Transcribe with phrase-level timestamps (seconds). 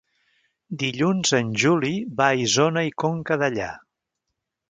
[0.83, 1.91] Dilluns en Juli
[2.21, 3.71] va a Isona i Conca Dellà.